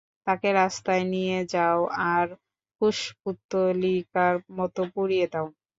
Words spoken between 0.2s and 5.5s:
তাকে রাস্তায় নিয়ে যাও আর কুশপুত্তলিকার মত পুড়িয়ে দাও।